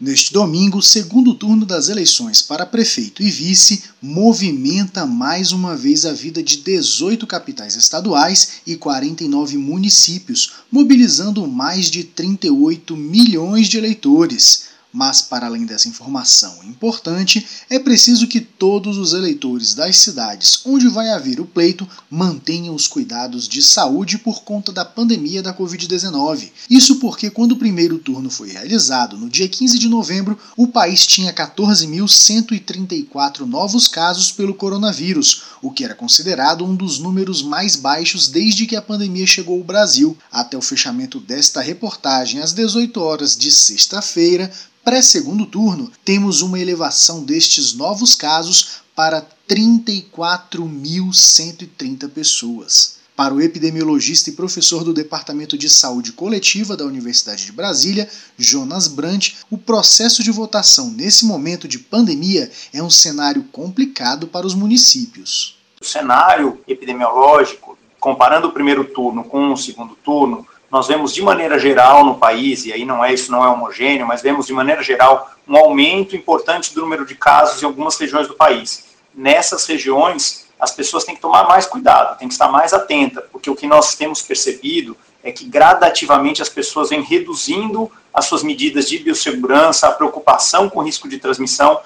[0.00, 6.04] Neste domingo, o segundo turno das eleições para prefeito e vice movimenta mais uma vez
[6.04, 13.78] a vida de 18 capitais estaduais e 49 municípios, mobilizando mais de 38 milhões de
[13.78, 14.73] eleitores.
[14.96, 20.86] Mas, para além dessa informação importante, é preciso que todos os eleitores das cidades onde
[20.86, 26.52] vai haver o pleito mantenham os cuidados de saúde por conta da pandemia da Covid-19.
[26.70, 31.04] Isso porque, quando o primeiro turno foi realizado, no dia 15 de novembro, o país
[31.04, 38.28] tinha 14.134 novos casos pelo coronavírus, o que era considerado um dos números mais baixos
[38.28, 40.16] desde que a pandemia chegou ao Brasil.
[40.30, 44.52] Até o fechamento desta reportagem, às 18 horas de sexta-feira,
[44.84, 53.02] pré-segundo turno, temos uma elevação destes novos casos para 34.130 pessoas.
[53.16, 58.88] Para o epidemiologista e professor do Departamento de Saúde Coletiva da Universidade de Brasília, Jonas
[58.88, 64.54] Brandt, o processo de votação nesse momento de pandemia é um cenário complicado para os
[64.54, 65.56] municípios.
[65.80, 70.44] O cenário epidemiológico, comparando o primeiro turno com o segundo turno,
[70.74, 74.04] nós vemos de maneira geral no país, e aí não é isso não é homogêneo,
[74.04, 78.26] mas vemos de maneira geral um aumento importante do número de casos em algumas regiões
[78.26, 78.86] do país.
[79.14, 83.48] Nessas regiões, as pessoas têm que tomar mais cuidado, têm que estar mais atentas, porque
[83.48, 88.88] o que nós temos percebido é que gradativamente as pessoas vêm reduzindo as suas medidas
[88.88, 91.80] de biossegurança, a preocupação com o risco de transmissão,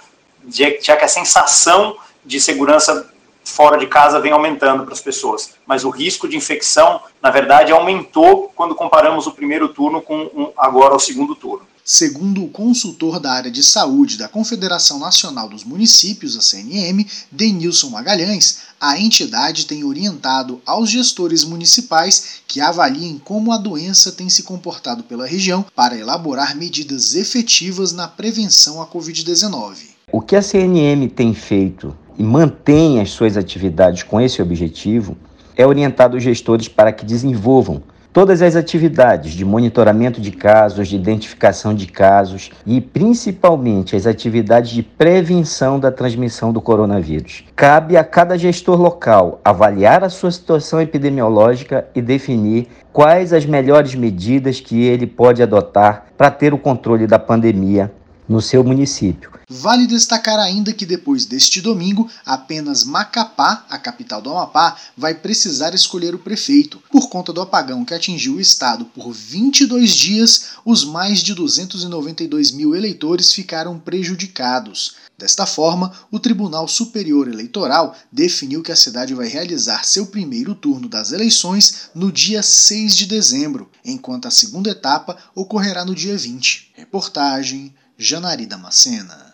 [0.49, 3.07] já que a sensação de segurança
[3.49, 5.51] fora de casa vem aumentando para as pessoas.
[5.67, 10.53] Mas o risco de infecção, na verdade, aumentou quando comparamos o primeiro turno com um,
[10.57, 11.67] agora o segundo turno.
[11.91, 17.89] Segundo o consultor da área de saúde da Confederação Nacional dos Municípios, a CNM, Denilson
[17.89, 24.43] Magalhães, a entidade tem orientado aos gestores municipais que avaliem como a doença tem se
[24.43, 29.87] comportado pela região para elaborar medidas efetivas na prevenção à Covid-19.
[30.13, 35.17] O que a CNM tem feito e mantém as suas atividades com esse objetivo,
[35.57, 40.97] é orientar os gestores para que desenvolvam todas as atividades de monitoramento de casos, de
[40.97, 47.45] identificação de casos e principalmente as atividades de prevenção da transmissão do coronavírus.
[47.55, 53.95] Cabe a cada gestor local avaliar a sua situação epidemiológica e definir quais as melhores
[53.95, 57.93] medidas que ele pode adotar para ter o controle da pandemia
[58.29, 59.33] no seu município.
[59.49, 65.75] Vale destacar ainda que depois deste domingo, apenas Macapá, a capital do Amapá, vai precisar
[65.75, 66.83] escolher o prefeito.
[66.91, 72.51] Por conta do apagão que atingiu o estado por 22 dias, os mais de 292
[72.51, 74.97] mil eleitores ficaram prejudicados.
[75.19, 80.89] Desta forma, o Tribunal Superior Eleitoral definiu que a cidade vai realizar seu primeiro turno
[80.89, 86.71] das eleições no dia 6 de dezembro, enquanto a segunda etapa ocorrerá no dia 20.
[86.75, 89.27] Reportagem Janari Damascena.